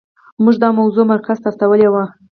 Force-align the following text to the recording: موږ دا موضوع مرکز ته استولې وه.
موږ 0.43 0.55
دا 0.63 0.69
موضوع 0.79 1.05
مرکز 1.13 1.37
ته 1.43 1.47
استولې 1.51 1.87
وه. 1.93 2.03